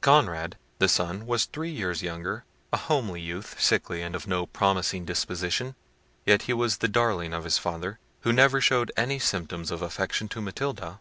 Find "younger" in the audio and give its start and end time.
2.02-2.46